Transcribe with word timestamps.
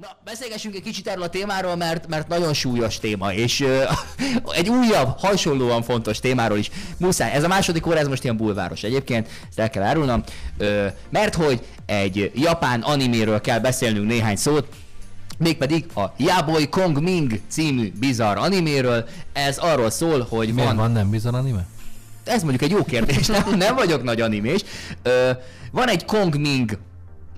Na, 0.00 0.08
beszélgessünk 0.24 0.74
egy 0.74 0.82
kicsit 0.82 1.08
erről 1.08 1.22
a 1.22 1.28
témáról, 1.28 1.76
mert, 1.76 2.08
mert 2.08 2.28
nagyon 2.28 2.54
súlyos 2.54 2.98
téma, 2.98 3.32
és 3.32 3.60
uh, 3.60 3.82
egy 4.58 4.68
újabb, 4.68 5.18
hasonlóan 5.18 5.82
fontos 5.82 6.18
témáról 6.18 6.58
is 6.58 6.70
muszáj. 6.96 7.32
Ez 7.32 7.44
a 7.44 7.48
második 7.48 7.86
óra, 7.86 7.98
ez 7.98 8.08
most 8.08 8.24
ilyen 8.24 8.36
bulváros 8.36 8.82
egyébként, 8.82 9.28
ezt 9.48 9.58
el 9.58 9.70
kell 9.70 9.82
árulnom, 9.82 10.22
uh, 10.58 10.86
mert 11.10 11.34
hogy 11.34 11.66
egy 11.86 12.30
japán 12.34 12.80
animéről 12.80 13.40
kell 13.40 13.58
beszélnünk 13.58 14.06
néhány 14.06 14.36
szót, 14.36 14.68
mégpedig 15.38 15.86
a 15.94 16.04
Yaboy 16.16 16.68
Kong 16.68 17.02
Ming 17.02 17.40
című 17.48 17.92
bizarr 17.98 18.36
animéről. 18.36 19.08
Ez 19.32 19.58
arról 19.58 19.90
szól, 19.90 20.26
hogy 20.28 20.52
Miért 20.52 20.68
van... 20.68 20.76
van 20.76 20.92
nem 20.92 21.10
bizarr 21.10 21.34
anime? 21.34 21.66
Ez 22.24 22.42
mondjuk 22.42 22.62
egy 22.62 22.70
jó 22.70 22.84
kérdés, 22.84 23.26
nem, 23.26 23.54
nem 23.56 23.74
vagyok 23.74 24.02
nagy 24.02 24.20
animés. 24.20 24.60
Ö, 25.02 25.30
van 25.70 25.88
egy 25.88 26.04
Kong 26.04 26.36
Ming 26.36 26.78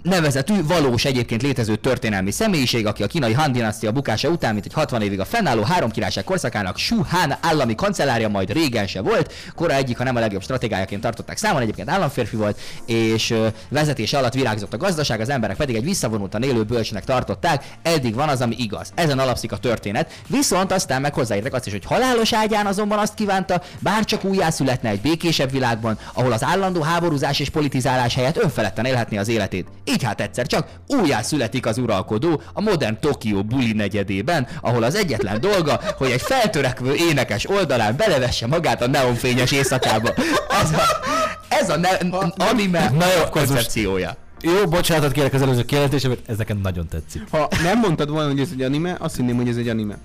nevezetű, 0.02 0.66
valós 0.66 1.04
egyébként 1.04 1.42
létező 1.42 1.76
történelmi 1.76 2.30
személyiség, 2.30 2.86
aki 2.86 3.02
a 3.02 3.06
kínai 3.06 3.32
Han 3.32 3.52
dinasztia 3.52 3.92
bukása 3.92 4.28
után, 4.28 4.52
mint 4.52 4.64
egy 4.64 4.72
60 4.72 5.02
évig 5.02 5.20
a 5.20 5.24
fennálló 5.24 5.62
három 5.62 5.90
királyság 5.90 6.24
korszakának 6.24 6.78
Shu 6.78 7.02
Han 7.08 7.34
állami 7.40 7.74
kancellárja, 7.74 8.28
majd 8.28 8.52
régen 8.52 8.86
se 8.86 9.00
volt. 9.00 9.32
Kora 9.54 9.74
egyik, 9.74 9.96
ha 9.96 10.04
nem 10.04 10.16
a 10.16 10.20
legjobb 10.20 10.42
stratégájaként 10.42 11.00
tartották 11.00 11.36
számon, 11.36 11.62
egyébként 11.62 11.90
államférfi 11.90 12.36
volt, 12.36 12.60
és 12.86 13.34
vezetése 13.68 14.18
alatt 14.18 14.34
virágzott 14.34 14.74
a 14.74 14.76
gazdaság, 14.76 15.20
az 15.20 15.28
emberek 15.28 15.56
pedig 15.56 15.76
egy 15.76 15.84
visszavonultan 15.84 16.42
élő 16.42 16.62
bölcsnek 16.62 17.04
tartották. 17.04 17.64
Eddig 17.82 18.14
van 18.14 18.28
az, 18.28 18.40
ami 18.40 18.54
igaz. 18.58 18.92
Ezen 18.94 19.18
alapszik 19.18 19.52
a 19.52 19.56
történet. 19.56 20.12
Viszont 20.26 20.72
aztán 20.72 21.00
meg 21.00 21.14
hozzáértek 21.14 21.54
azt 21.54 21.66
is, 21.66 21.72
hogy 21.72 21.84
halálos 21.84 22.32
ágyán 22.32 22.66
azonban 22.66 22.98
azt 22.98 23.14
kívánta, 23.14 23.62
bár 23.78 24.04
csak 24.04 24.24
újjászületne 24.24 24.88
egy 24.88 25.00
békésebb 25.00 25.50
világban, 25.50 25.98
ahol 26.12 26.32
az 26.32 26.44
állandó 26.44 26.80
háborúzás 26.80 27.40
és 27.40 27.48
politizálás 27.50 28.14
helyett 28.14 28.42
önfeledten 28.42 28.84
élhetné 28.84 29.16
az 29.16 29.28
életét. 29.28 29.66
Így 29.90 30.02
hát 30.02 30.20
egyszer 30.20 30.46
csak 30.46 30.68
újjá 30.86 31.22
születik 31.22 31.66
az 31.66 31.78
uralkodó 31.78 32.42
a 32.52 32.60
modern 32.60 33.00
Tokió 33.00 33.42
buli 33.42 33.72
negyedében, 33.72 34.46
ahol 34.60 34.82
az 34.82 34.94
egyetlen 34.94 35.40
dolga, 35.40 35.80
hogy 35.96 36.10
egy 36.10 36.22
feltörekvő 36.22 36.94
énekes 36.94 37.48
oldalán 37.48 37.96
belevesse 37.96 38.46
magát 38.46 38.82
a 38.82 38.86
neonfényes 38.86 39.52
éjszakába. 39.52 40.14
Ez 40.62 40.70
a, 40.72 40.82
ez 41.48 41.70
a 41.70 41.76
ne, 41.76 41.88
anime 42.36 42.92
koncepciója. 43.30 44.16
Jó, 44.42 44.66
bocsánatot 44.68 45.12
kérek 45.12 45.32
az 45.34 45.42
előző 45.42 45.64
kérdésre, 45.64 46.08
mert 46.08 46.20
ez 46.26 46.36
nekem 46.36 46.58
nagyon 46.62 46.88
tetszik. 46.88 47.22
Ha 47.30 47.48
nem 47.62 47.78
mondtad 47.78 48.10
volna, 48.10 48.28
hogy 48.30 48.40
ez 48.40 48.48
egy 48.52 48.62
anime, 48.62 48.96
azt 48.98 49.16
hinném, 49.16 49.36
hogy 49.36 49.48
ez 49.48 49.56
egy 49.56 49.68
anime. 49.68 49.98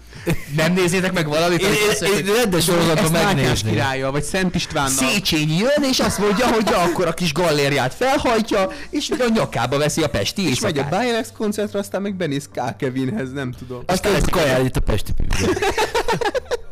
Nem 0.56 0.74
nézzétek 0.74 1.14
meg 1.14 1.28
valamit, 1.28 1.62
Én, 1.62 1.68
én, 1.68 1.78
mondja, 2.12 2.32
én 2.32 2.36
rendes 2.36 2.64
sorozatban 2.64 3.12
megnézni. 3.12 3.70
királya, 3.70 4.12
vagy 4.12 4.24
Szent 4.24 4.56
Istvánnal. 4.56 4.92
Széchenyi 4.94 5.58
jön, 5.58 5.90
és 5.90 6.00
azt 6.00 6.20
mondja, 6.20 6.48
hogy 6.48 6.70
ja, 6.70 6.78
akkor 6.78 7.08
a 7.08 7.14
kis 7.14 7.34
gallériát 7.34 7.94
felhajtja, 7.94 8.70
és 8.90 9.10
a 9.10 9.30
nyakába 9.34 9.78
veszi 9.78 10.02
a 10.02 10.10
pesti 10.10 10.50
És 10.50 10.60
megy 10.60 10.78
a 10.78 10.82
éjszakát. 10.82 11.06
Bilex 11.06 11.32
koncertre, 11.38 11.80
aztán 11.80 12.02
meg 12.02 12.16
benéz 12.16 12.50
K. 12.54 12.76
Kevinhez, 12.78 13.32
nem 13.34 13.52
tudom. 13.52 13.84
Aztán 13.86 14.12
lesz 14.12 14.30
kajál 14.32 14.66
itt 14.66 14.76
a 14.76 14.80
Pesti. 14.80 15.14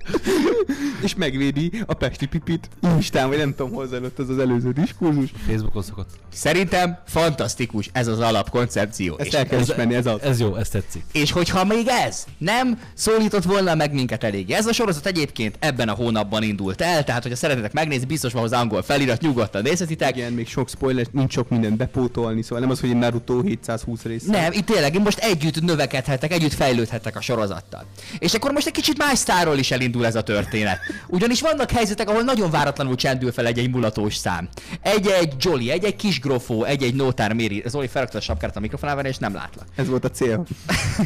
És 1.01 1.15
megvédi 1.15 1.71
a 1.85 1.93
Pesti 1.93 2.25
Pipit 2.25 2.69
Instán, 2.95 3.27
vagy 3.27 3.37
nem 3.37 3.55
tudom, 3.55 3.71
hol 3.73 3.87
zajlott 3.87 4.19
az 4.19 4.29
az 4.29 4.39
előző 4.39 4.71
diskurzus. 4.71 5.29
Facebookon 5.47 5.83
szokott. 5.83 6.09
Szerintem 6.33 6.97
fantasztikus 7.07 7.89
ez 7.93 8.07
az 8.07 8.19
alapkoncepció. 8.19 9.15
Ezt 9.17 9.27
És, 9.27 9.33
el 9.33 9.45
kell 9.45 9.59
ismerni, 9.59 9.95
ez 9.95 10.05
az. 10.05 10.21
Ez 10.21 10.39
jó, 10.39 10.55
ez 10.55 10.69
tetszik. 10.69 11.03
és 11.11 11.31
hogyha 11.31 11.63
még 11.63 11.87
ez 11.87 12.25
nem 12.37 12.79
szólított 12.93 13.43
volna 13.43 13.75
meg 13.75 13.93
minket 13.93 14.23
elég. 14.23 14.51
Ez 14.51 14.65
a 14.65 14.73
sorozat 14.73 15.05
egyébként 15.05 15.55
ebben 15.59 15.89
a 15.89 15.93
hónapban 15.93 16.43
indult 16.43 16.81
el, 16.81 17.03
tehát 17.03 17.21
hogyha 17.21 17.37
szeretnétek 17.37 17.73
megnézni, 17.73 18.05
biztos 18.05 18.33
van 18.33 18.41
hozzá 18.41 18.59
angol 18.59 18.81
felirat, 18.81 19.21
nyugodtan 19.21 19.61
nézhetitek. 19.61 20.15
Igen, 20.15 20.33
még 20.33 20.47
sok 20.47 20.69
spoiler, 20.69 21.05
nincs 21.11 21.31
sok 21.31 21.49
mindent 21.49 21.77
bepótolni, 21.77 22.41
szóval 22.41 22.59
nem 22.59 22.69
az, 22.69 22.79
hogy 22.79 22.89
egy 22.89 22.95
Naruto 22.97 23.41
720 23.41 24.01
rész. 24.01 24.23
Nem, 24.23 24.51
itt 24.51 24.65
tényleg 24.65 25.01
most 25.01 25.17
együtt 25.19 25.61
növekedhettek, 25.61 26.31
együtt 26.31 26.53
fejlődhettek 26.53 27.15
a 27.15 27.21
sorozattal. 27.21 27.85
És 28.19 28.33
akkor 28.33 28.51
most 28.51 28.67
egy 28.67 28.73
kicsit 28.73 28.97
más 28.97 29.17
sztárról 29.17 29.57
is 29.57 29.71
elindul 29.71 29.92
ez 30.01 30.15
a 30.15 30.21
történet. 30.21 30.79
Ugyanis 31.07 31.41
vannak 31.41 31.71
helyzetek, 31.71 32.09
ahol 32.09 32.21
nagyon 32.21 32.51
váratlanul 32.51 32.95
csendül 32.95 33.31
fel 33.31 33.45
egy-egy 33.45 33.69
mulatós 33.69 34.15
szám. 34.15 34.47
Egy-egy 34.81 35.33
Jolly, 35.39 35.71
egy-egy 35.71 35.95
kis 35.95 36.19
grofó, 36.19 36.63
egy-egy 36.63 36.95
Nótár 36.95 37.33
Méri. 37.33 37.63
Zoli 37.65 37.87
felrakta 37.87 38.17
a 38.17 38.21
sapkát 38.21 38.55
a 38.55 38.59
mikrofonával, 38.59 39.05
és 39.05 39.17
nem 39.17 39.33
látlak. 39.33 39.65
Ez 39.75 39.87
volt 39.87 40.05
a 40.05 40.09
cél. 40.09 40.45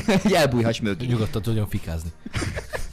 Egy 0.24 0.34
elbújhass 0.34 0.80
mögé. 0.80 1.06
Nyugodtan 1.06 1.42
tudjon 1.42 1.68
fikázni. 1.68 2.10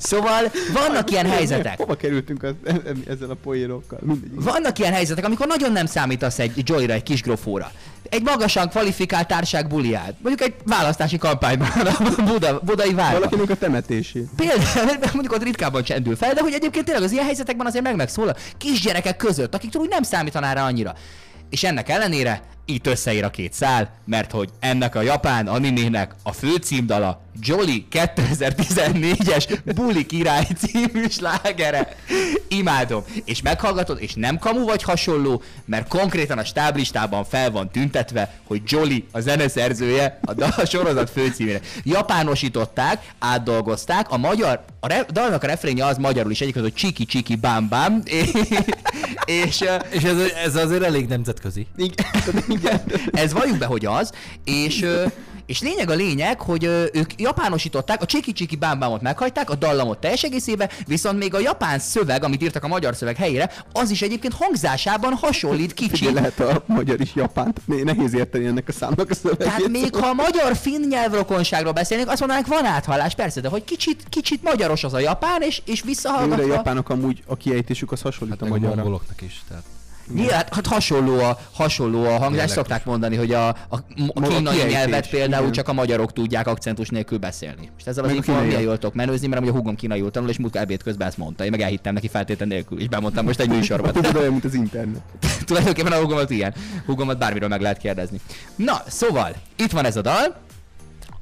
Szóval 0.00 0.52
vannak 0.72 1.10
ilyen 1.10 1.26
helyzetek. 1.26 1.76
Hova 1.76 1.94
kerültünk 1.96 2.42
az, 2.42 2.52
e- 2.64 2.70
e- 2.70 3.12
ezzel 3.12 3.30
a 3.30 3.36
poénokkal? 3.42 3.98
Vannak 4.34 4.78
ilyen 4.78 4.92
helyzetek, 4.92 5.24
amikor 5.24 5.46
nagyon 5.46 5.72
nem 5.72 5.86
számítasz 5.86 6.38
egy 6.38 6.68
Joyra, 6.68 6.92
egy 6.92 7.02
kis 7.02 7.22
grofóra. 7.22 7.72
Egy 8.08 8.22
magasan 8.22 8.68
kvalifikált 8.68 9.28
társág 9.28 9.66
buliát. 9.68 10.14
Mondjuk 10.22 10.48
egy 10.48 10.54
választási 10.64 11.18
kampányban 11.18 11.68
a 12.16 12.22
Buda, 12.22 12.60
budai 12.64 12.94
várban. 12.94 13.20
Valakinek 13.20 13.50
a 13.50 13.56
temetését. 13.56 14.28
Például, 14.36 14.98
mondjuk 15.12 15.32
ott 15.32 15.42
ritkában 15.42 15.82
csendül 15.82 16.16
fel, 16.16 16.34
de 16.34 16.40
hogy 16.40 16.52
egyébként 16.52 16.84
tényleg 16.84 17.04
az 17.04 17.12
ilyen 17.12 17.24
helyzetekben 17.24 17.66
azért 17.66 17.84
meg 17.84 17.96
megszólal 17.96 18.36
kisgyerekek 18.58 19.16
között, 19.16 19.54
akiktől 19.54 19.82
úgy 19.82 19.88
nem 19.88 20.02
számítaná 20.02 20.52
rá 20.52 20.64
annyira. 20.64 20.94
És 21.50 21.64
ennek 21.64 21.88
ellenére 21.88 22.42
itt 22.64 22.86
összeír 22.86 23.24
a 23.24 23.30
két 23.30 23.52
szál, 23.52 23.90
mert 24.04 24.30
hogy 24.30 24.48
ennek 24.60 24.94
a 24.94 25.02
japán 25.02 25.46
animének 25.46 26.14
a 26.22 26.32
főcímdala 26.32 27.20
Jolly 27.42 27.86
2014-es 27.90 29.58
Buli 29.74 30.06
király 30.06 30.46
című 30.58 31.08
slágere. 31.08 31.96
Imádom. 32.48 33.04
És 33.24 33.42
meghallgatod, 33.42 34.02
és 34.02 34.14
nem 34.14 34.38
kamu 34.38 34.64
vagy 34.64 34.82
hasonló, 34.82 35.42
mert 35.64 35.88
konkrétan 35.88 36.38
a 36.38 36.44
stáblistában 36.44 37.24
fel 37.24 37.50
van 37.50 37.70
tüntetve, 37.70 38.34
hogy 38.46 38.62
Jolly 38.66 39.04
a 39.12 39.20
zeneszerzője 39.20 40.18
a, 40.22 40.34
dal, 40.34 40.64
sorozat 40.66 41.10
főcímére. 41.10 41.60
Japánosították, 41.82 43.12
átdolgozták, 43.18 44.10
a 44.10 44.16
magyar, 44.16 44.64
a 44.80 44.86
re, 44.86 45.06
dalnak 45.12 45.42
a 45.42 45.46
refrénje 45.46 45.86
az 45.86 45.96
magyarul 45.96 46.30
is 46.30 46.40
egyik, 46.40 46.58
hogy 46.58 46.74
csiki 46.74 47.04
csiki 47.04 47.36
bám 47.36 47.68
bám, 47.68 48.02
és, 49.30 49.64
és 49.90 50.02
ez, 50.02 50.16
ez 50.44 50.56
azért 50.56 50.82
elég 50.82 51.08
nemzetközi. 51.08 51.66
Igen, 51.76 52.06
igen. 52.58 52.82
ez 53.12 53.32
valljuk 53.32 53.58
be, 53.58 53.66
hogy 53.66 53.86
az, 53.86 54.12
és, 54.44 54.86
és 55.50 55.60
lényeg 55.60 55.90
a 55.90 55.94
lényeg, 55.94 56.40
hogy 56.40 56.64
ö, 56.64 56.84
ők 56.92 57.20
japánosították, 57.20 58.02
a 58.02 58.06
csiki 58.06 58.32
csiki 58.32 58.56
bám 58.56 58.78
bámot 58.78 59.00
meghagyták, 59.02 59.50
a 59.50 59.54
dallamot 59.54 59.98
teljes 59.98 60.22
egészébe, 60.22 60.70
viszont 60.86 61.18
még 61.18 61.34
a 61.34 61.38
japán 61.38 61.78
szöveg, 61.78 62.24
amit 62.24 62.42
írtak 62.42 62.64
a 62.64 62.68
magyar 62.68 62.94
szöveg 62.96 63.16
helyére, 63.16 63.50
az 63.72 63.90
is 63.90 64.02
egyébként 64.02 64.34
hangzásában 64.34 65.12
hasonlít 65.14 65.72
kicsit. 65.74 66.12
lehet 66.12 66.40
a 66.40 66.62
magyar 66.66 67.00
is 67.00 67.14
japánt. 67.14 67.60
Nehéz 67.84 68.14
érteni 68.14 68.46
ennek 68.46 68.68
a 68.68 68.72
számnak 68.72 69.10
a 69.10 69.14
szövegét. 69.14 69.46
Tehát 69.46 69.68
még 69.68 69.94
ha 69.94 70.06
a 70.06 70.12
magyar-finn 70.12 70.86
nyelvrokonságról 70.88 71.72
beszélnénk, 71.72 72.10
azt 72.10 72.18
mondanánk, 72.20 72.46
van 72.46 72.64
áthallás, 72.64 73.14
persze, 73.14 73.40
de 73.40 73.48
hogy 73.48 73.64
kicsit, 73.64 74.02
kicsit 74.08 74.42
magyaros 74.42 74.84
az 74.84 74.94
a 74.94 74.98
japán, 74.98 75.42
és, 75.42 75.62
és 75.64 75.72
Őre 75.72 75.82
a 75.82 75.86
visszahallgatva... 75.86 76.46
japánok 76.46 76.88
amúgy 76.88 77.22
a 77.26 77.36
kiejtésük 77.36 77.92
az 77.92 78.00
hasonlít 78.00 78.38
Hát 78.38 78.48
a 78.48 78.50
a 78.52 78.54
magyarra. 78.54 78.74
mongoloknak 78.74 79.22
is. 79.22 79.42
Tehát. 79.48 79.62
Nyilván, 80.14 80.44
hát 80.50 80.66
hasonló 80.66 81.18
a, 81.18 81.38
hasonló 81.52 81.98
a 81.98 82.08
hangzás, 82.08 82.28
Dialektus. 82.28 82.54
szokták 82.54 82.84
mondani, 82.84 83.16
hogy 83.16 83.32
a, 83.32 83.48
a, 83.48 83.56
a 84.14 84.20
kínai 84.20 84.62
nyelvet 84.68 85.10
például 85.10 85.42
igen. 85.42 85.52
csak 85.52 85.68
a 85.68 85.72
magyarok 85.72 86.12
tudják 86.12 86.46
akcentus 86.46 86.88
nélkül 86.88 87.18
beszélni. 87.18 87.70
És 87.78 87.84
ezzel 87.84 88.04
az 88.04 88.12
kínaiak. 88.24 88.62
jól 88.62 88.78
tudok 88.78 88.94
menőzni, 88.94 89.26
mert 89.26 89.40
amúgy 89.40 89.52
a 89.52 89.56
húgom 89.56 89.74
kínaiul 89.74 90.10
tanul, 90.10 90.28
és 90.28 90.38
múltkor 90.38 90.60
ebéd 90.60 90.82
közben 90.82 91.06
ezt 91.06 91.16
mondta. 91.16 91.44
Én 91.44 91.50
meg 91.50 91.60
elhittem 91.60 91.94
neki 91.94 92.08
feltétlen 92.08 92.48
nélkül, 92.48 92.80
és 92.80 92.88
bemondtam 92.88 93.24
most 93.24 93.40
egy 93.40 93.48
műsorban. 93.48 93.92
Tudod, 93.92 94.16
olyan, 94.16 94.30
mint 94.30 94.44
az 94.44 94.54
internet. 94.54 95.02
Tulajdonképpen 95.46 95.92
a 95.92 96.00
húgomat 96.00 96.30
ilyen. 96.30 96.54
Húgomat 96.86 97.18
bármiről 97.18 97.48
meg 97.48 97.60
lehet 97.60 97.78
kérdezni. 97.78 98.20
Na, 98.56 98.82
szóval, 98.86 99.32
itt 99.56 99.70
van 99.70 99.84
ez 99.84 99.96
a 99.96 100.00
dal. 100.00 100.48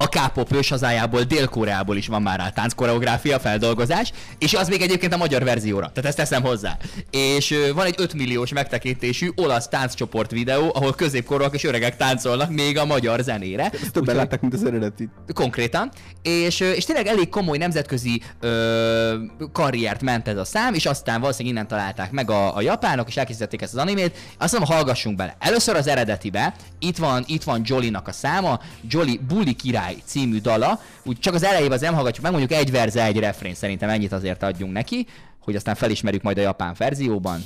A 0.01 0.07
K-pop 0.07 0.53
ős 0.53 0.69
hazájából, 0.69 1.21
Dél-Koreából 1.21 1.97
is 1.97 2.07
van 2.07 2.21
már 2.21 2.39
rá 2.39 2.49
tánckoreográfia, 2.49 3.39
feldolgozás, 3.39 4.11
és 4.37 4.53
az 4.53 4.67
még 4.67 4.81
egyébként 4.81 5.13
a 5.13 5.17
magyar 5.17 5.43
verzióra, 5.43 5.91
tehát 5.91 6.05
ezt 6.05 6.17
teszem 6.17 6.41
hozzá. 6.41 6.77
És 7.11 7.55
van 7.73 7.85
egy 7.85 7.95
5 7.97 8.13
milliós 8.13 8.53
megtekintésű 8.53 9.29
olasz 9.35 9.67
tánccsoport 9.67 10.31
videó, 10.31 10.71
ahol 10.73 10.93
középkorúak 10.93 11.53
és 11.53 11.63
öregek 11.63 11.97
táncolnak 11.97 12.49
még 12.49 12.77
a 12.77 12.85
magyar 12.85 13.19
zenére. 13.19 13.69
Ezt 13.69 13.91
többen 13.91 14.15
látták, 14.15 14.41
mint 14.41 14.53
az 14.53 14.65
eredeti. 14.65 15.09
Konkrétan. 15.33 15.91
És, 16.21 16.59
és 16.59 16.85
tényleg 16.85 17.07
elég 17.07 17.29
komoly 17.29 17.57
nemzetközi 17.57 18.21
ö, 18.39 19.15
karriert 19.51 20.01
ment 20.01 20.27
ez 20.27 20.37
a 20.37 20.45
szám, 20.45 20.73
és 20.73 20.85
aztán 20.85 21.21
valószínűleg 21.21 21.55
innen 21.55 21.67
találták 21.67 22.11
meg 22.11 22.31
a, 22.31 22.55
a 22.55 22.61
japánok, 22.61 23.07
és 23.07 23.17
elkészítették 23.17 23.61
ezt 23.61 23.73
az 23.73 23.79
animét. 23.79 24.17
Azt 24.37 24.51
mondom, 24.51 24.75
hallgassunk 24.75 25.15
bele. 25.15 25.35
Először 25.39 25.75
az 25.75 25.87
eredetibe, 25.87 26.53
itt 26.79 26.97
van, 26.97 27.23
itt 27.27 27.43
van 27.43 27.61
Jolly-nak 27.65 28.07
a 28.07 28.11
száma, 28.11 28.59
Jolly 28.89 29.19
Bully 29.27 29.53
Király 29.53 29.88
című 30.05 30.39
dala, 30.39 30.81
úgy 31.03 31.19
csak 31.19 31.33
az 31.33 31.43
elejében 31.43 31.71
az 31.71 31.81
nem 31.81 31.93
hallgatjuk 31.93 32.23
meg, 32.23 32.31
mondjuk 32.31 32.59
egy 32.59 32.71
verze, 32.71 33.03
egy 33.03 33.19
refrén, 33.19 33.55
szerintem 33.55 33.89
ennyit 33.89 34.11
azért 34.11 34.43
adjunk 34.43 34.73
neki, 34.73 35.07
hogy 35.39 35.55
aztán 35.55 35.75
felismerjük 35.75 36.21
majd 36.21 36.37
a 36.37 36.41
japán 36.41 36.75
verzióban. 36.77 37.45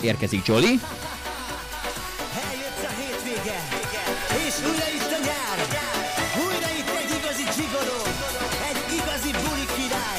Érkezik 0.00 0.46
Jolly. 0.46 0.80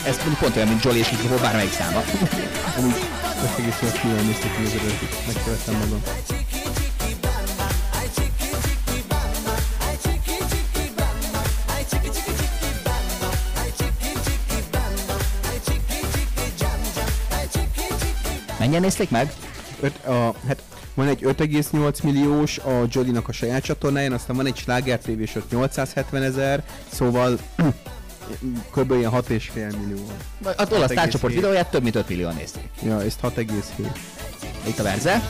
Ez 0.05 0.37
pont 0.39 0.55
olyan, 0.55 0.67
mint 0.67 0.83
Jolly 0.83 0.97
és 0.97 1.07
Kikó 1.07 1.35
bármelyik 1.35 1.71
száma. 1.71 2.03
Amúgy 2.77 2.93
ezt 3.43 3.57
egész 3.57 4.01
jól 4.03 4.13
néztek 4.13 4.55
ki 4.55 4.63
az 4.63 4.73
eredetit. 4.73 5.25
Megkövettem 5.27 5.75
magam. 5.75 6.01
Mennyien 18.71 18.89
nézték 18.89 19.09
meg? 19.09 19.33
Öt, 19.79 20.05
a, 20.05 20.33
hát 20.47 20.61
van 20.93 21.07
egy 21.07 21.21
5,8 21.23 22.03
milliós 22.03 22.57
a 22.57 22.85
Jolly-nak 22.89 23.27
a 23.27 23.31
saját 23.31 23.63
csatornáján, 23.63 24.11
aztán 24.11 24.35
van 24.35 24.45
egy 24.45 24.55
Sláger 24.55 24.99
TV 24.99 25.19
és 25.19 25.35
ott 25.35 25.51
870 25.51 26.23
ezer, 26.23 26.63
szóval 26.91 27.39
kb. 28.75 28.91
ilyen 28.91 29.11
6,5 29.11 29.53
millió. 29.53 30.05
Az 30.57 30.71
olasz 30.71 30.89
6,7. 30.89 30.93
tárcsoport 30.93 31.33
videóját 31.33 31.69
több 31.69 31.83
mint 31.83 31.95
5 31.95 32.09
millióan 32.09 32.35
nézték. 32.35 32.69
Ja, 32.83 33.01
ezt 33.01 33.19
6,7. 33.23 33.55
Itt 34.67 34.79
a 34.79 34.83
verze. 34.83 35.21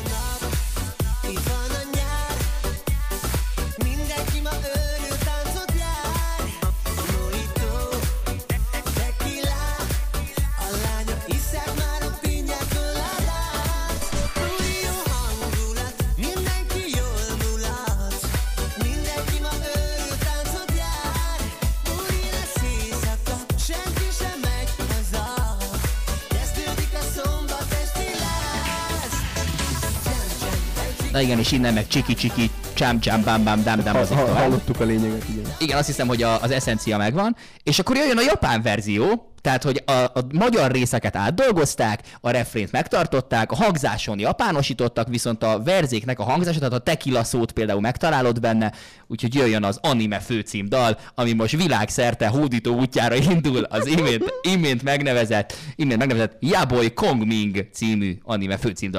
Na 31.11 31.21
igen, 31.21 31.39
és 31.39 31.51
innen 31.51 31.73
meg 31.73 31.87
csiki 31.87 32.13
csiki, 32.13 32.49
csám 32.73 32.99
csám, 32.99 33.23
bám 33.23 33.43
bám, 33.43 33.63
dám 33.63 33.83
dám, 33.83 33.95
az 33.95 34.11
itt 34.11 34.17
Ha, 34.17 34.25
tovább. 34.25 34.41
hallottuk 34.41 34.79
a 34.79 34.83
lényeget, 34.83 35.23
igen. 35.29 35.51
Igen, 35.59 35.77
azt 35.77 35.87
hiszem, 35.87 36.07
hogy 36.07 36.23
a, 36.23 36.41
az 36.41 36.51
eszencia 36.51 36.97
megvan. 36.97 37.35
És 37.63 37.79
akkor 37.79 37.95
jöjjön 37.95 38.17
a 38.17 38.21
japán 38.21 38.61
verzió, 38.61 39.25
tehát, 39.41 39.63
hogy 39.63 39.83
a, 39.85 39.91
a 39.91 40.25
magyar 40.33 40.71
részeket 40.71 41.15
átdolgozták, 41.15 41.99
a 42.21 42.29
refrént 42.29 42.71
megtartották, 42.71 43.51
a 43.51 43.55
hangzáson 43.55 44.19
japánosítottak, 44.19 45.07
viszont 45.07 45.43
a 45.43 45.61
verzéknek 45.63 46.19
a 46.19 46.23
hangzása, 46.23 46.57
tehát 46.57 46.73
a 46.73 46.79
tequila 46.79 47.23
szót 47.23 47.51
például 47.51 47.81
megtalálod 47.81 48.39
benne, 48.39 48.71
úgyhogy 49.07 49.35
jöjjön 49.35 49.63
az 49.63 49.79
anime 49.81 50.19
főcím 50.19 50.69
dal, 50.69 50.97
ami 51.15 51.33
most 51.33 51.55
világszerte 51.55 52.27
hódító 52.27 52.75
útjára 52.79 53.15
indul 53.15 53.63
az 53.63 53.85
imént, 53.87 54.33
imént 54.41 54.83
megnevezett, 54.83 55.53
imént 55.75 55.99
megnevezett 55.99 56.37
Yaboy 56.39 56.93
Kongming 56.93 57.67
című 57.73 58.17
anime 58.23 58.57
főcím 58.57 58.91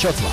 És 0.00 0.06
ott 0.06 0.20
van. 0.20 0.32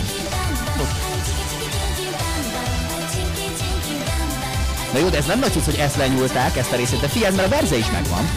Na 4.93 4.99
jó, 4.99 5.09
de 5.09 5.17
ez 5.17 5.25
nem 5.25 5.39
nagy 5.39 5.51
cucc, 5.51 5.65
hogy 5.65 5.75
ezt 5.75 5.95
lenyúlták, 5.95 6.57
ezt 6.57 6.71
a 6.71 6.75
részét, 6.75 6.99
de 6.99 7.07
figyelj, 7.07 7.35
mert 7.35 7.47
a 7.47 7.49
verze 7.49 7.77
is 7.77 7.91
megvan. 7.91 8.29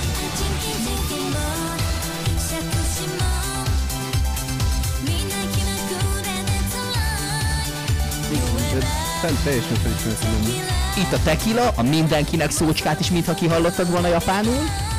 Teljesen. 9.44 9.76
Itt 10.96 11.12
a 11.12 11.18
tequila, 11.24 11.72
a 11.76 11.82
mindenkinek 11.82 12.50
szócskát 12.50 13.00
is 13.00 13.10
mintha 13.10 13.34
kihallottad 13.34 13.90
volna 13.90 14.08
japánul. 14.08 14.89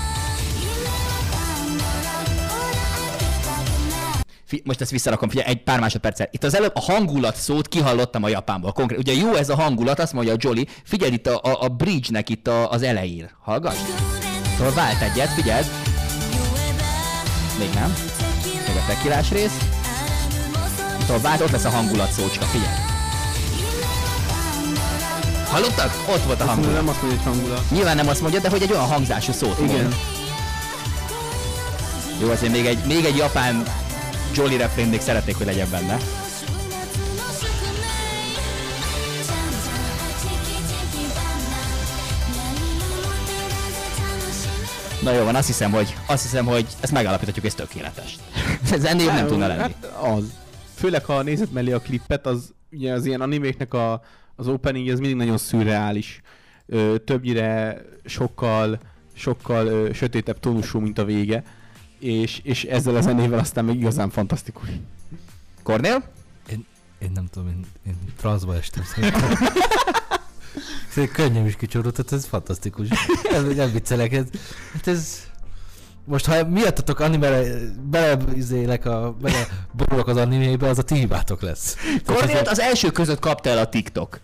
Fi- 4.51 4.65
most 4.65 4.81
ezt 4.81 4.92
visszarakom, 4.92 5.30
figyelj, 5.30 5.50
egy 5.50 5.63
pár 5.63 5.80
másodperccel. 5.80 6.27
Itt 6.31 6.44
az 6.44 6.56
előbb 6.56 6.75
a 6.75 6.80
hangulat 6.80 7.36
szót 7.36 7.68
kihallottam 7.68 8.24
a 8.24 8.27
japánból. 8.27 8.71
Konkrét. 8.71 9.00
Ugye 9.00 9.13
jó 9.13 9.33
ez 9.33 9.50
a 9.50 9.56
hangulat, 9.56 10.00
azt 10.00 10.13
mondja 10.13 10.33
a 10.33 10.38
Jolly. 10.39 10.65
Figyelj 10.83 11.12
itt 11.12 11.27
a, 11.27 11.39
a, 11.44 11.63
a 11.63 11.68
bridge-nek 11.68 12.30
itt 12.30 12.48
a, 12.48 12.71
az 12.71 12.81
elején. 12.81 13.30
Hallgass. 13.42 13.75
Szóval 14.57 14.74
vált 14.74 15.01
egyet, 15.01 15.27
figyeld. 15.27 15.65
Még 17.59 17.69
nem. 17.74 17.94
Még 18.68 18.75
a 18.75 18.86
tekilás 18.88 19.31
rész. 19.31 19.57
Szóval 21.00 21.21
vált, 21.21 21.42
ott 21.42 21.51
lesz 21.51 21.65
a 21.65 21.69
hangulat 21.69 22.12
szócska, 22.12 22.45
figyelj. 22.45 22.75
Hallottad? 25.48 25.92
Ott 26.09 26.24
volt 26.24 26.42
a 26.42 26.45
hangulat. 26.45 26.74
nem 26.74 26.88
azt 26.88 27.01
mondja, 27.01 27.19
hogy 27.19 27.33
hangulat. 27.33 27.71
Nyilván 27.71 27.95
nem 27.95 28.07
azt 28.07 28.21
mondja, 28.21 28.39
de 28.39 28.50
hogy 28.50 28.62
egy 28.62 28.71
olyan 28.71 28.88
hangzású 28.88 29.31
szót 29.31 29.59
Igen. 29.59 29.81
mond. 29.81 29.95
Jó, 32.21 32.30
azért 32.30 32.51
még 32.51 32.65
egy, 32.65 32.86
még 32.86 33.06
egy 33.06 33.15
japán 33.18 33.63
Jolly 34.36 34.57
refrén 34.57 34.88
még 34.88 35.00
szeretnék, 35.00 35.36
hogy 35.36 35.45
legyen 35.45 35.69
benne. 35.69 35.98
Na 45.04 45.12
jó 45.12 45.24
van, 45.24 45.36
azt 45.36 45.48
hiszem, 45.48 45.72
hogy, 45.72 45.95
azt 46.06 46.22
hiszem, 46.22 46.45
hogy 46.45 46.66
ezt 46.81 46.92
megállapíthatjuk, 46.92 47.45
ez 47.45 47.54
tökéletes. 47.54 48.16
ez 48.72 48.83
ennél 48.83 49.06
jobb 49.06 49.13
nem 49.13 49.28
tudna 49.28 49.48
lenni. 49.48 49.60
Hát 49.60 49.86
az. 50.01 50.34
Főleg, 50.75 51.06
ha 51.06 51.22
nézed 51.22 51.51
mellé 51.51 51.72
a 51.72 51.80
klippet, 51.80 52.25
az 52.25 52.54
ugye 52.72 52.94
az 52.94 53.06
ilyen 53.06 53.22
animéknek 53.22 53.74
a, 53.74 54.01
az 54.36 54.48
opening 54.48 54.89
az 54.89 55.00
mindig 55.00 55.18
nagyon 55.18 55.38
szürreális. 55.38 56.22
Ö, 56.66 56.95
többnyire 57.06 57.81
sokkal, 58.06 58.80
sokkal 59.13 59.68
ö, 59.68 59.94
sötétebb 59.94 60.39
tónusú, 60.39 60.80
mint 60.80 60.98
a 60.98 61.06
vége. 61.06 61.44
És, 62.01 62.39
és 62.44 62.63
ezzel 62.63 62.95
a 62.95 63.01
zenével 63.01 63.39
aztán 63.39 63.65
még 63.65 63.80
igazán 63.80 64.09
fantasztikus. 64.09 64.69
Kornél? 65.63 66.03
Én, 66.50 66.65
én 67.00 67.12
nem 67.13 67.27
tudom, 67.31 67.48
én, 67.48 67.65
én 67.88 67.95
transzba 68.18 68.56
estem 68.56 68.83
szerintem. 68.83 69.30
Szerintem 70.92 71.25
könnyem 71.25 71.45
is 71.45 71.56
kicsordult, 71.56 71.95
tehát 71.95 72.12
ez 72.12 72.25
fantasztikus. 72.25 72.88
Ez, 73.31 73.56
nem 73.56 73.71
viccelek, 73.71 74.13
ez, 74.13 74.25
hát 74.74 74.88
ez... 74.88 75.31
Most 76.06 76.25
ha 76.25 76.45
miattatok 76.48 77.00
animele, 77.00 77.44
beleizélek 77.89 78.86
a, 78.86 79.15
bele 79.21 79.48
borulok 79.71 80.07
az 80.07 80.18
animébe, 80.18 80.68
az 80.68 80.77
a 80.77 80.81
ti 80.81 80.95
hibátok 80.95 81.42
lesz. 81.42 81.77
Kornélt 82.06 82.48
az 82.48 82.59
első 82.59 82.92
között 82.92 83.19
kapta 83.19 83.50
el 83.50 83.57
a 83.57 83.69
TikTok. 83.69 84.19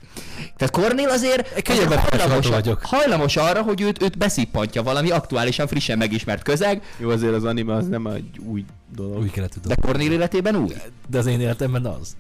Tehát 0.58 0.74
Kornél 0.74 1.10
azért, 1.10 1.62
Könnyebben 1.64 1.98
azért 1.98 2.22
hajlamos, 2.22 2.48
vagyok. 2.48 2.80
hajlamos 2.84 3.36
arra, 3.38 3.62
hogy 3.62 3.82
őt, 3.82 4.02
őt 4.02 4.18
beszippantja 4.18 4.84
valami 4.84 5.10
aktuálisan, 5.10 5.68
frissen 5.68 5.98
megismert 5.98 6.44
közeg, 6.44 6.82
Jó, 6.98 7.10
azért 7.10 7.34
az 7.34 7.44
anime 7.44 7.74
az 7.74 7.88
nem 7.88 8.08
egy 8.08 8.40
új 8.40 8.66
dolog. 8.96 9.18
Új 9.20 9.30
kellett 9.30 9.52
tudom. 9.52 9.68
de 9.68 9.88
Kornél 9.88 10.12
életében 10.12 10.56
új. 10.56 10.74
De 11.10 11.18
az 11.18 11.26
én 11.26 11.40
életemben 11.40 11.86
az. 11.86 12.16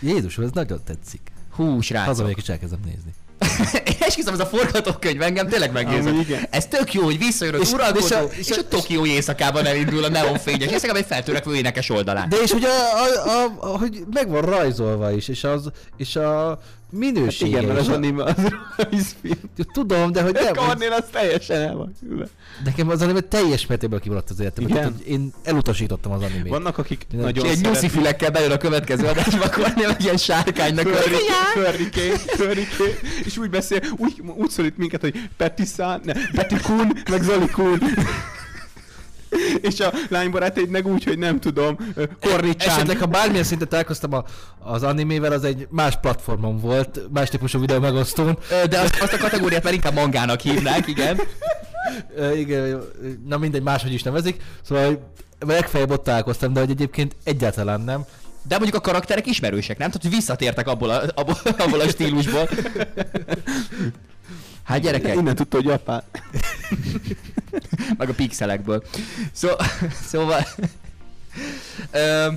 Jézusom, 0.00 0.44
ez 0.44 0.50
nagyon 0.50 0.80
tetszik. 0.84 1.20
Hú, 1.50 1.80
srácok. 1.80 2.06
Hazamegyek 2.06 2.38
és 2.38 2.48
elkezdem 2.48 2.80
nézni. 2.84 3.14
Esküszöm, 4.00 4.32
ez 4.34 4.40
a 4.40 4.46
forgatókönyv 4.46 5.22
engem 5.22 5.48
tényleg 5.48 5.72
meggyőzött. 5.72 6.20
Igen. 6.20 6.46
Ez 6.50 6.66
tök 6.66 6.92
jó, 6.94 7.02
hogy 7.02 7.18
visszajön 7.18 7.54
az 7.54 7.60
És- 7.60 7.72
uralkodó, 7.72 8.04
és, 8.06 8.10
a- 8.12 8.22
és 8.38 8.48
és 8.48 8.56
a- 8.56 8.60
a 8.60 8.68
Tokió 8.68 9.06
éjszakában 9.06 9.66
elindul 9.66 10.04
a 10.04 10.08
neonfényes, 10.08 10.70
éjszakában 10.70 11.00
egy 11.02 11.06
feltörekvő 11.08 11.54
énekes 11.56 11.90
oldalán. 11.90 12.28
De 12.28 12.36
és 12.42 12.50
ugye, 12.52 12.68
a, 12.68 13.28
a, 13.28 13.42
a, 13.44 13.56
a, 13.72 13.78
hogy 13.78 14.04
meg 14.12 14.28
van 14.28 14.40
rajzolva 14.42 15.12
is, 15.12 15.28
és, 15.28 15.44
az, 15.44 15.70
és 15.96 16.16
a 16.16 16.58
minősége 16.90 17.48
Igen, 17.58 17.64
mert 17.64 17.78
az 17.78 17.88
anime 17.88 18.24
az 18.24 18.34
rajzfilm. 18.76 19.38
Tudom, 19.72 20.12
de 20.12 20.22
hogy 20.22 20.32
nem, 20.32 20.52
Karnél 20.54 20.92
az 20.92 21.04
teljesen 21.12 21.60
el 21.60 21.74
van. 21.76 21.92
külön. 22.08 22.28
nekem 22.64 22.88
az 22.88 23.02
anime 23.02 23.20
teljes 23.20 23.66
mértékben 23.66 24.00
kimaradt 24.00 24.30
az 24.30 24.40
életemben. 24.40 24.76
Igen? 24.76 24.88
Tehát, 24.92 25.06
én 25.06 25.32
elutasítottam 25.42 26.12
az 26.12 26.22
animét. 26.22 26.48
Vannak, 26.48 26.78
akik 26.78 27.06
Igen. 27.12 27.24
nagyon 27.24 27.44
egy 27.44 27.50
nyuszi 27.60 27.64
szeretik. 27.74 27.90
fülekkel 27.90 28.30
bejön 28.30 28.50
a 28.50 28.56
következő 28.56 29.06
adásba, 29.06 29.50
Kornél 29.50 29.88
egy 29.88 30.02
ilyen 30.04 30.16
sárkánynak. 30.16 30.88
Förriké, 31.54 32.08
förriké, 32.26 32.98
és 33.24 33.36
úgy 33.36 33.50
beszél, 33.50 33.80
úgy, 33.96 34.22
úgy 34.36 34.50
szólít 34.50 34.76
minket, 34.76 35.00
hogy 35.00 35.28
Petiszán, 35.36 36.00
ne, 36.04 36.12
Petikun, 36.12 36.92
meg 37.10 37.22
Zolikun. 37.22 37.80
És 39.66 39.80
a 39.80 39.92
lánybarátaid 40.08 40.68
meg 40.68 40.86
úgy, 40.86 41.04
hogy 41.04 41.18
nem 41.18 41.40
tudom, 41.40 41.76
Kornicsán. 42.20 42.68
Esetleg, 42.68 42.98
ha 42.98 43.06
bármilyen 43.06 43.44
szinten 43.44 43.68
találkoztam 43.68 44.12
a, 44.12 44.24
az 44.58 44.82
animével, 44.82 45.32
az 45.32 45.44
egy 45.44 45.66
más 45.70 45.96
platformon 46.00 46.60
volt, 46.60 47.00
más 47.12 47.28
típusú 47.28 47.60
videó 47.60 47.78
megosztón. 47.78 48.38
De 48.68 48.78
azt, 48.78 49.00
azt 49.00 49.12
a 49.12 49.18
kategóriát 49.18 49.62
már 49.62 49.72
inkább 49.72 49.94
mangának 49.94 50.40
hívnák, 50.40 50.86
igen. 50.86 51.20
Igen, 52.36 52.82
na 53.26 53.38
mindegy, 53.38 53.62
máshogy 53.62 53.92
is 53.92 54.02
nevezik. 54.02 54.42
Szóval 54.62 55.12
legfeljebb 55.38 55.90
ott 55.90 56.04
találkoztam, 56.04 56.52
de 56.52 56.60
hogy 56.60 56.70
egyébként 56.70 57.16
egyáltalán 57.24 57.80
nem. 57.80 58.04
De 58.48 58.56
mondjuk 58.58 58.76
a 58.76 58.80
karakterek 58.80 59.26
ismerősek, 59.26 59.78
nem? 59.78 59.90
Tehát, 59.90 60.02
hogy 60.02 60.14
visszatértek 60.14 60.68
abból 60.68 60.90
a, 60.90 61.02
abból, 61.14 61.36
abból 61.58 61.80
a 61.80 61.88
stílusból. 61.88 62.48
Hát 64.66 64.80
gyerekek, 64.80 65.14
Innen 65.14 65.34
tudta, 65.34 65.56
hogy 65.56 65.66
Japán. 65.66 66.02
meg 67.98 68.08
a 68.08 68.14
pixelekből. 68.14 68.82
Szó, 69.32 69.48
szóval... 69.90 70.46
Ö, 71.90 72.32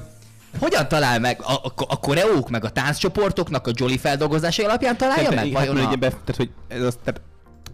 hogyan 0.60 0.88
talál 0.88 1.20
meg 1.20 1.42
a, 1.42 1.54
a, 1.54 1.74
a 1.76 2.00
koreók, 2.00 2.50
meg 2.50 2.64
a 2.64 2.70
tánccsoportoknak 2.70 3.68
a 3.68 3.72
Jolly 3.74 3.98
feldolgozásai 3.98 4.66
alapján 4.66 4.98
találja 4.98 5.30
Tehát, 5.30 5.52
meg? 5.52 5.54
hát, 5.54 5.68
a... 5.68 5.72
ugye 5.72 5.96
be, 5.96 6.10
tehát, 6.10 6.36
hogy 6.36 6.50
ez, 6.68 6.82
az, 6.82 6.98
tehát 7.04 7.22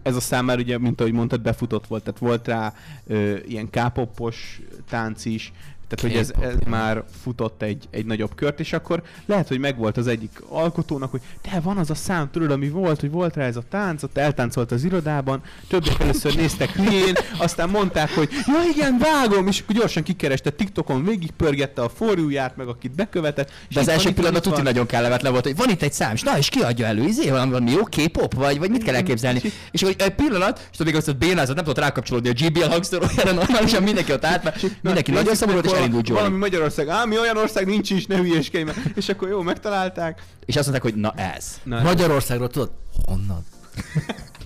ez 0.02 0.16
a 0.16 0.20
szám 0.20 0.44
már 0.44 0.58
ugye, 0.58 0.78
mint 0.78 1.00
ahogy 1.00 1.12
mondtad, 1.12 1.40
befutott 1.40 1.86
volt, 1.86 2.02
tehát 2.02 2.18
volt 2.18 2.46
rá 2.46 2.72
ö, 3.06 3.36
ilyen 3.46 3.70
K-popos 3.70 4.60
tánc 4.88 5.24
is, 5.24 5.52
Tehát, 5.88 6.12
hogy 6.12 6.20
ez, 6.20 6.48
ez 6.50 6.58
már 6.66 7.04
futott 7.22 7.62
egy, 7.62 7.88
egy 7.90 8.06
nagyobb 8.06 8.34
kört, 8.34 8.60
és 8.60 8.72
akkor 8.72 9.02
lehet, 9.26 9.48
hogy 9.48 9.58
megvolt 9.58 9.96
az 9.96 10.06
egyik 10.06 10.42
alkotónak, 10.48 11.10
hogy 11.10 11.20
de 11.42 11.60
van 11.60 11.76
az 11.76 11.90
a 11.90 11.94
szám, 11.94 12.30
tudod, 12.30 12.50
ami 12.50 12.68
volt, 12.68 13.00
hogy 13.00 13.10
volt 13.10 13.36
rá 13.36 13.44
ez 13.44 13.56
a 13.56 13.62
tánc, 13.70 14.02
ott 14.02 14.16
eltáncolt 14.16 14.72
az 14.72 14.84
irodában, 14.84 15.42
többiek 15.68 16.00
először 16.00 16.34
néztek 16.34 16.70
hülyén, 16.70 17.14
aztán 17.38 17.68
mondták, 17.68 18.14
hogy 18.14 18.28
ja 18.46 18.54
igen, 18.74 18.98
vágom, 18.98 19.46
és 19.46 19.60
akkor 19.60 19.74
gyorsan 19.74 20.02
kikereste 20.02 20.50
TikTokon, 20.50 21.04
végigpörgette 21.04 21.82
a 21.82 21.88
forjúját, 21.88 22.56
meg 22.56 22.68
akit 22.68 22.94
bekövetett. 22.94 23.50
De 23.70 23.80
az 23.80 23.88
első 23.88 24.12
pillanat 24.12 24.42
tuti 24.42 24.62
nagyon 24.62 24.86
kellemetlen 24.86 25.32
volt, 25.32 25.44
hogy 25.44 25.56
van 25.56 25.68
itt 25.70 25.82
egy 25.82 25.92
szám, 25.92 26.12
és 26.14 26.22
na, 26.22 26.38
és 26.38 26.48
ki 26.48 26.60
adja 26.60 26.86
elő, 26.86 27.04
izé, 27.04 27.30
valami, 27.30 27.50
valami 27.50 27.70
jó 27.70 27.82
K-pop, 27.82 28.34
vagy, 28.34 28.58
vagy 28.58 28.70
mit 28.70 28.82
kell 28.82 28.94
elképzelni? 28.94 29.40
És 29.70 29.82
hogy 29.82 29.94
egy 29.98 30.14
pillanat, 30.14 30.58
és 30.70 30.76
tudod, 30.76 30.92
még 30.92 31.02
azt 31.02 31.16
bénázott, 31.16 31.54
nem 31.54 31.64
tudott 31.64 31.82
rákapcsolódni 31.82 32.28
a 32.28 32.32
GBL 32.32 32.68
hangszórójára, 32.68 33.32
normálisan 33.32 33.82
mindenki 33.82 34.12
ott 34.12 34.24
állt, 34.24 34.62
mindenki 34.82 35.10
Na, 35.10 35.16
nagyon 35.16 35.34
szomorú 35.34 35.58
és 35.58 35.72
meg, 35.76 35.82
elindult 35.82 36.08
Johnny. 36.08 36.22
Valami 36.24 36.40
Magyarország, 36.40 36.88
á, 36.88 37.04
mi 37.04 37.18
olyan 37.18 37.36
ország 37.36 37.66
nincs 37.66 37.90
is, 37.90 38.06
ne 38.06 38.16
hülyeskedj 38.16 38.64
meg. 38.64 38.92
És 38.94 39.08
akkor 39.08 39.28
jó, 39.28 39.42
megtalálták. 39.42 40.22
És 40.46 40.56
azt 40.56 40.68
mondták, 40.68 40.92
hogy 40.92 41.00
na 41.00 41.12
ez. 41.36 41.60
Na, 41.62 41.82
Magyarországról 41.82 42.48
tudod? 42.48 42.70
Honnan? 43.06 43.46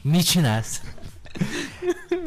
Mit 0.03 0.27
csinálsz? 0.27 0.81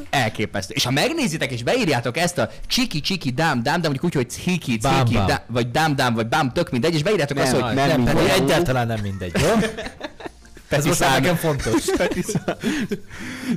Elképesztő. 0.09 0.73
És 0.73 0.83
ha 0.83 0.91
megnézitek 0.91 1.51
és 1.51 1.63
beírjátok 1.63 2.17
ezt 2.17 2.37
a 2.37 2.49
csiki 2.67 3.01
csiki 3.01 3.31
dám 3.31 3.63
dám, 3.63 3.81
de 3.81 3.87
mondjuk 3.89 4.03
úgy, 4.03 4.13
hogy 4.13 4.29
ciki 4.29 4.77
ciki 4.77 5.13
dám, 5.13 5.39
vagy 5.47 5.71
dám 5.71 5.95
dám, 5.95 6.13
vagy 6.13 6.27
bám, 6.27 6.51
tök 6.53 6.71
mindegy, 6.71 6.93
és 6.93 7.03
beírjátok 7.03 7.37
azt, 7.37 7.51
Nem, 7.51 7.61
hogy 7.61 7.75
nem 7.75 7.87
nem, 7.87 8.15
mindegy. 8.15 8.27
egyáltalán 8.41 8.87
nem 8.87 8.99
mindegy, 9.01 9.31
jó? 9.41 9.49
Ez 10.69 10.85
most 10.85 10.99
nekem 10.99 11.35
fontos. 11.35 11.83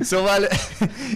Szóval, 0.01 0.47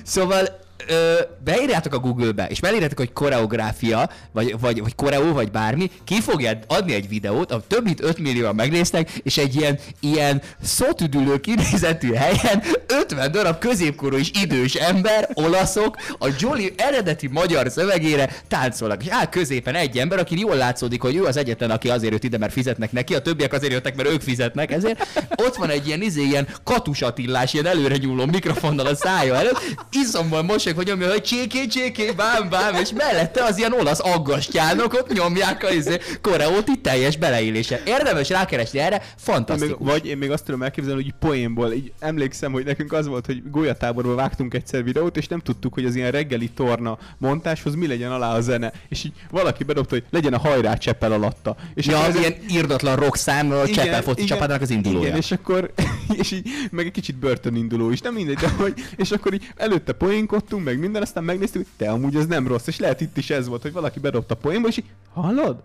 szóval 0.04 0.60
ö, 0.88 1.14
beírjátok 1.44 1.94
a 1.94 2.00
Google-be, 2.00 2.48
és 2.48 2.60
beírjátok, 2.60 2.98
hogy 2.98 3.14
koreográfia, 3.14 4.10
vagy, 4.32 4.56
vagy, 4.60 4.82
vagy 4.82 4.96
koreó, 4.96 5.34
vagy 5.34 5.52
bármi, 5.52 5.92
ki 6.04 6.22
fogja 6.22 6.60
adni 6.68 6.94
egy 6.94 7.08
videót, 7.08 7.52
ahol 7.52 7.64
több 7.68 7.84
mint 7.84 8.04
5 8.04 8.18
millióan 8.18 8.56
megnéztek, 8.56 9.10
és 9.10 9.38
egy 9.38 9.56
ilyen, 9.56 9.80
ilyen 10.00 10.42
szótüdülő 10.64 11.40
kinézetű 11.40 12.14
helyen 12.14 12.64
50 12.88 13.32
darab 13.32 13.60
középkorú 13.60 14.18
és 14.18 14.32
idős 14.42 14.74
ember, 14.74 15.30
olaszok, 15.34 15.98
a 16.20 16.28
Jolly 16.40 16.74
eredeti 16.78 17.28
magyar 17.28 17.70
szövegére 17.70 18.30
táncolnak. 18.48 19.04
És 19.04 19.12
áll 19.12 19.30
középen 19.30 19.76
egy 19.76 19.98
ember, 19.98 20.20
aki 20.20 20.40
jól 20.40 20.56
látszódik, 20.56 21.02
hogy 21.02 21.16
ő 21.16 21.24
az 21.24 21.38
egyetlen, 21.38 21.72
aki 21.72 21.90
azért 21.90 22.12
jött 22.12 22.24
ide, 22.24 22.38
mert 22.38 22.54
fizetnek 22.54 22.92
neki, 22.92 23.16
a 23.16 23.22
többiek 23.22 23.54
azért 23.54 23.72
jöttek, 23.72 23.96
mert 23.96 24.10
ők 24.10 24.22
fizetnek, 24.22 24.72
ezért 24.72 25.08
ott 25.36 25.56
van 25.56 25.70
egy 25.70 25.88
ilyen, 25.88 26.02
izé, 26.02 26.22
ilyen 26.22 26.48
katusatillás, 26.64 27.54
ilyen 27.54 27.66
előre 27.66 27.96
nyúló 27.96 28.26
mikrofonnal 28.26 28.86
a 28.86 28.96
szája 28.96 29.36
előtt, 29.36 29.62
iszomban 29.92 30.46
mosolyog, 30.74 30.76
hogy 30.76 30.88
nyomja, 30.88 31.10
hogy 31.10 31.22
cséké, 31.24 31.68
cséké, 31.68 32.12
bám, 32.12 32.50
bám, 32.50 32.76
és 32.76 32.92
mellette 32.94 33.44
az 33.44 33.58
ilyen 33.58 33.74
olasz 33.74 34.00
aggastyánok 34.00 34.94
ott 34.94 35.14
nyomják 35.14 35.64
a 35.64 35.72
izé, 35.72 35.98
koreót 36.22 36.68
itt 36.68 36.84
teljes 36.84 37.18
beleélése. 37.18 37.82
Érdemes 37.86 38.30
rákeresni 38.30 38.80
erre, 38.80 38.96
Én 38.96 39.02
még, 39.02 39.12
fantasztikus. 39.18 39.88
vagy 39.88 40.06
én 40.06 40.18
még 40.18 40.32
azt 40.32 40.46
tudom 40.46 40.62
elképzelni, 40.64 41.04
hogy 41.04 41.14
poénból, 41.20 41.72
így 41.72 41.92
emlékszem, 42.00 42.52
hogy 42.52 42.66
nekünk 42.66 42.94
az 42.94 43.08
volt, 43.08 43.26
hogy 43.26 43.42
golyatáborban 43.52 44.16
vágtunk 44.16 44.54
egyszer 44.54 44.84
videót, 44.84 45.18
és 45.18 45.28
nem 45.28 45.40
tudtuk, 45.40 45.74
hogy 45.74 45.86
az 45.86 45.96
ilyen 45.96 46.12
reggeli 46.12 46.50
torna 46.50 46.98
montáshoz 47.18 47.76
mi 47.76 47.88
legyen 47.88 48.12
alá 48.12 48.36
a 48.36 48.42
zene. 48.42 48.72
És 48.90 49.04
így 49.04 49.14
valaki 49.30 49.64
bedobta, 49.64 49.96
hogy 49.96 50.04
legyen 50.10 50.34
a 50.34 50.40
hajrá 50.40 50.74
cseppel 50.74 51.12
alatta. 51.12 51.56
És 51.74 51.86
Ja, 51.86 52.00
az 52.00 52.16
ilyen 52.16 52.34
írdatlan 52.50 52.96
rock 52.96 53.16
szám, 53.16 53.52
a 53.52 53.68
Cseppel 53.68 54.02
foci 54.02 54.24
csapatának 54.24 54.62
az 54.62 54.70
indulója. 54.70 55.06
Igen, 55.06 55.18
és 55.18 55.32
akkor, 55.32 55.72
és 56.22 56.32
így, 56.32 56.48
meg 56.72 56.86
egy 56.86 56.92
kicsit 56.92 57.16
börtöninduló 57.16 57.92
is, 57.92 58.02
nem 58.02 58.14
mindegy, 58.14 58.38
de 58.38 58.50
hogy, 58.50 58.74
és 58.96 59.12
akkor 59.12 59.34
így 59.34 59.52
előtte 59.56 59.92
poénkodtunk, 59.92 60.61
meg 60.64 60.80
minden, 60.80 61.02
aztán 61.02 61.24
megnéztük, 61.24 61.62
hogy 61.62 61.72
te 61.78 61.92
amúgy 61.92 62.16
ez 62.16 62.26
nem 62.26 62.48
rossz, 62.48 62.68
és 62.68 62.80
lehet 62.80 63.02
itt 63.02 63.18
is 63.18 63.30
ez 63.30 63.48
volt, 63.48 63.62
hogy 63.62 63.72
valaki 63.72 64.00
bedobta 64.00 64.36
poénba, 64.36 64.68
és 64.68 64.78
így, 64.78 64.90
hallod? 65.14 65.62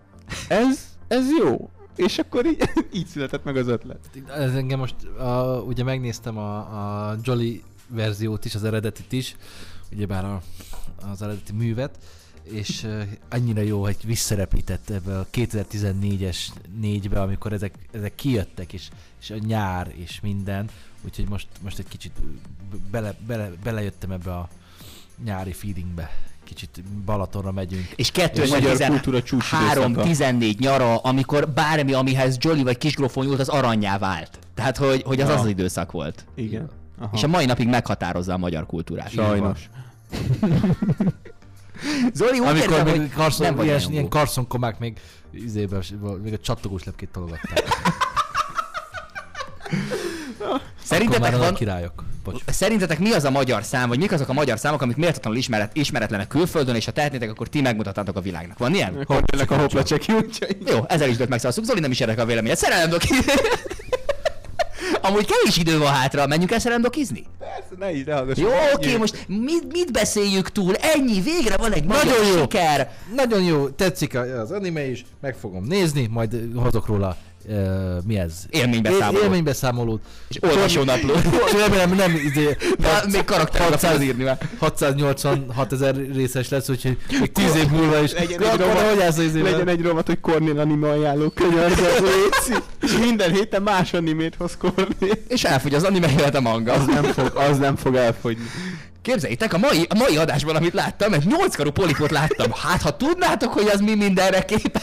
Ez, 0.47 0.87
ez 1.07 1.25
jó. 1.39 1.69
És 1.95 2.17
akkor 2.17 2.45
így, 2.45 2.69
így 2.99 3.07
született 3.07 3.43
meg 3.43 3.57
az 3.57 3.67
ötlet. 3.67 3.99
Ez 4.35 4.53
engem 4.53 4.79
most, 4.79 4.95
a, 5.03 5.63
ugye 5.67 5.83
megnéztem 5.83 6.37
a, 6.37 6.57
a 7.09 7.15
Jolly 7.23 7.63
verziót 7.87 8.45
is, 8.45 8.55
az 8.55 8.63
eredetit 8.63 9.11
is, 9.11 9.35
ugyebár 9.91 10.25
a, 10.25 10.41
az 11.11 11.21
eredeti 11.21 11.53
művet, 11.53 11.97
és 12.43 12.87
annyira 13.29 13.61
jó, 13.61 13.81
hogy 13.81 13.97
visszarepített 14.05 14.89
ebbe 14.89 15.19
a 15.19 15.27
2014-es 15.33 16.37
négybe, 16.79 17.21
amikor 17.21 17.53
ezek, 17.53 17.73
ezek 17.91 18.15
kijöttek, 18.15 18.73
és, 18.73 18.89
és 19.21 19.29
a 19.29 19.37
nyár 19.37 19.93
és 19.95 20.19
minden, 20.21 20.69
úgyhogy 21.05 21.29
most, 21.29 21.47
most 21.61 21.79
egy 21.79 21.87
kicsit 21.87 22.11
bele, 22.91 23.15
bele, 23.27 23.51
belejöttem 23.63 24.11
ebbe 24.11 24.35
a 24.35 24.49
nyári 25.23 25.53
feelingbe. 25.53 26.11
Kicsit 26.43 26.83
Balatonra 27.05 27.51
megyünk. 27.51 27.87
És 27.95 28.11
magyar 28.49 28.77
kultúra 28.77 29.23
csúcs 29.23 29.51
időszaka. 29.51 30.01
2013-14 30.03 30.57
nyara, 30.57 30.97
amikor 30.97 31.49
bármi, 31.49 31.93
amihez 31.93 32.37
Jolly 32.39 32.63
vagy 32.63 32.77
Kisgrofon 32.77 33.25
nyúlt, 33.25 33.39
az 33.39 33.49
aranyá 33.49 33.97
vált. 33.97 34.39
Tehát, 34.55 34.77
hogy, 34.77 35.03
hogy 35.05 35.21
az 35.21 35.27
Ja. 35.27 35.33
az 35.33 35.41
az 35.41 35.47
időszak 35.47 35.91
volt. 35.91 36.25
Igen. 36.35 36.69
Aha. 36.99 37.11
És 37.13 37.23
a 37.23 37.27
mai 37.27 37.45
napig 37.45 37.67
meghatározza 37.67 38.33
a 38.33 38.37
magyar 38.37 38.65
kultúrát. 38.65 39.09
Sajnos. 39.09 39.69
Zoli, 42.13 42.39
úgy 42.39 42.47
Amikor 42.47 42.77
érzem, 42.77 42.99
még 42.99 43.13
karszon, 43.13 43.53
nem 43.53 43.65
ilyen, 43.65 43.81
ilyen 43.89 44.09
karszonkomák 44.09 44.79
még 44.79 44.99
izébe, 45.31 45.79
még 46.23 46.33
a 46.33 46.37
csattogós 46.37 46.83
lepkét 46.83 47.09
tologatták. 47.09 47.63
Szerintetek 50.97 51.31
már 51.31 51.39
van... 51.39 51.53
királyok. 51.53 52.03
Bocs. 52.23 52.41
Szerintetek 52.45 52.99
mi 52.99 53.11
az 53.11 53.23
a 53.23 53.29
magyar 53.29 53.63
szám, 53.63 53.87
vagy 53.87 53.99
mik 53.99 54.11
azok 54.11 54.29
a 54.29 54.33
magyar 54.33 54.59
számok, 54.59 54.81
amik 54.81 54.95
méltatlanul 54.95 55.39
ismeret, 55.39 55.75
ismeretlenek 55.75 56.27
külföldön, 56.27 56.75
és 56.75 56.85
ha 56.85 56.91
tehetnétek, 56.91 57.29
akkor 57.29 57.47
ti 57.47 57.61
megmutatnátok 57.61 58.15
a 58.15 58.21
világnak. 58.21 58.57
Van 58.57 58.73
ilyen? 58.73 58.95
Akkor 58.95 59.23
jönnek 59.31 59.51
a 59.51 59.57
hoplacseki 59.57 60.13
útjai. 60.13 60.57
Jó, 60.65 60.79
ezzel 60.87 61.09
is 61.09 61.17
dölt 61.17 61.29
megszavaztuk. 61.29 61.65
Zoli 61.65 61.79
nem 61.79 61.91
is 61.91 61.99
érdekel 61.99 62.23
a 62.23 62.27
véleményed. 62.27 62.57
Szerelem 62.57 62.89
doki. 62.89 63.07
Amúgy 65.01 65.25
kevés 65.25 65.57
idő 65.57 65.77
van 65.77 65.93
hátra, 65.93 66.27
menjünk 66.27 66.51
el 66.51 66.59
szerelem 66.59 66.81
dokizni? 66.81 67.23
Persze, 67.39 67.73
ne 67.79 67.95
így 67.95 68.05
rehallgass. 68.05 68.37
Jó, 68.37 68.49
oké, 68.73 68.97
most 68.97 69.25
mit, 69.27 69.71
mit 69.71 69.91
beszéljük 69.91 70.49
túl? 70.49 70.75
Ennyi, 70.75 71.21
végre 71.21 71.57
van 71.57 71.73
egy 71.73 71.83
magyar 71.83 72.05
Nagyon 72.05 72.25
jó. 72.25 72.41
siker. 72.41 72.91
Nagyon 73.15 73.43
jó, 73.43 73.69
tetszik 73.69 74.15
az 74.15 74.51
anime 74.51 74.89
is, 74.89 75.05
meg 75.21 75.35
fogom 75.35 75.63
nézni, 75.63 76.07
majd 76.11 76.35
hozok 76.55 76.87
róla, 76.87 77.17
uh, 77.47 78.03
mi 78.05 78.17
ez? 78.17 78.33
Élménybeszámolót. 78.49 79.23
Élménybeszámolót. 79.23 80.01
És 80.27 80.37
olvasó 80.41 80.83
napló. 80.83 81.13
És 81.47 81.51
remélem 81.51 81.95
nem 81.95 82.15
izé, 82.15 82.57
De 82.77 83.03
még 83.11 83.23
karakterre 83.25 83.75
kell 83.75 84.01
írni 84.01 84.23
már. 84.23 84.37
686 84.57 85.71
ezer 85.71 85.95
részes 86.13 86.49
lesz, 86.49 86.69
úgyhogy 86.69 86.97
még 87.19 87.31
10 87.31 87.55
év 87.55 87.69
múlva 87.69 87.99
is. 88.01 88.13
Legyen 88.13 88.41
egy 88.41 88.59
rovat, 88.59 88.89
hogy 88.89 89.01
állsz 89.01 89.17
az 89.17 89.23
izével? 89.23 89.51
legyen 89.51 89.67
egy 89.67 89.81
rovat, 89.81 90.07
hogy 90.07 90.19
Kornél 90.19 90.59
anime 90.59 90.89
ajánló 90.89 91.29
könyörgő, 91.29 91.83
léci. 92.01 92.53
És 92.85 92.97
minden 92.97 93.33
héten 93.33 93.61
más 93.61 93.93
animét 93.93 94.35
hoz 94.37 94.57
Kornél. 94.57 95.17
És 95.27 95.43
elfogy 95.43 95.73
az 95.73 95.83
anime 95.83 96.07
a 96.33 96.39
manga. 96.39 96.73
Az 96.73 96.85
nem 96.85 97.03
fog, 97.03 97.31
az 97.35 97.57
nem 97.57 97.75
fog 97.75 97.95
elfogyni. 97.95 98.45
Képzeljétek, 99.01 99.53
a 99.53 99.57
mai, 99.57 99.85
a 99.89 99.95
mai 99.95 100.17
adásban, 100.17 100.55
amit 100.55 100.73
láttam, 100.73 101.13
egy 101.13 101.25
nyolckarú 101.25 101.71
polipot 101.71 102.11
láttam. 102.11 102.51
Hát, 102.51 102.81
ha 102.81 102.97
tudnátok, 102.97 103.53
hogy 103.53 103.67
az 103.67 103.79
mi 103.79 103.95
mindenre 103.95 104.45
képes. 104.45 104.81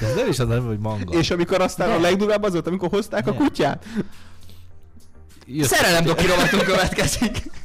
De 0.00 0.06
Ez 0.06 0.14
nem 0.14 0.28
is 0.28 0.38
az, 0.38 0.48
nem, 0.48 0.66
hogy 0.66 0.78
manga. 0.78 1.12
És 1.18 1.30
amikor 1.30 1.60
aztán 1.60 1.90
a 1.90 2.00
legdurvább 2.00 2.42
az 2.42 2.52
volt, 2.52 2.66
amikor 2.66 2.88
hozták 2.88 3.26
a 3.26 3.30
Nem. 3.30 3.38
kutyát. 3.38 3.84
Jött- 5.46 5.68
Szerelem 5.68 6.04
doki 6.04 6.26
rovatunk 6.26 6.62
következik. 6.62 7.42